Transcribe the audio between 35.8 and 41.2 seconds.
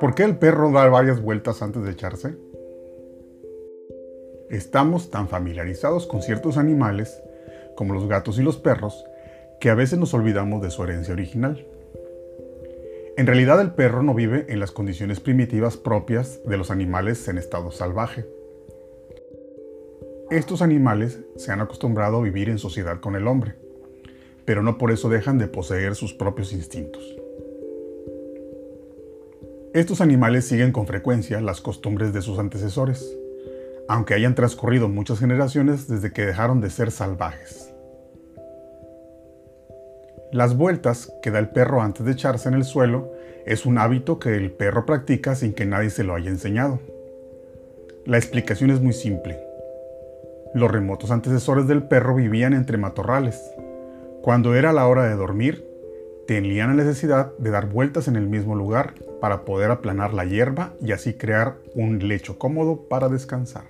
desde que dejaron de ser salvajes. Las vueltas